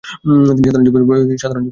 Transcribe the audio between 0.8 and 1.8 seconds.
জীবন যাপন করেছিলেন।